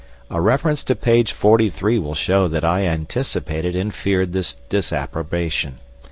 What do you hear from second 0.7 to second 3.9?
to page 43 will show that I anticipated